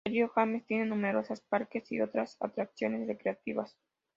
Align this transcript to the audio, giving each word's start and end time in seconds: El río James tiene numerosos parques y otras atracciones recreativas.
El 0.03 0.13
río 0.15 0.29
James 0.29 0.65
tiene 0.65 0.85
numerosos 0.87 1.41
parques 1.41 1.91
y 1.91 2.01
otras 2.01 2.35
atracciones 2.39 3.07
recreativas. 3.07 3.77